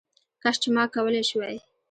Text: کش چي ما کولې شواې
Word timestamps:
کش 0.41 0.55
چي 0.61 0.69
ما 0.75 0.83
کولې 0.93 1.23
شواې 1.29 1.57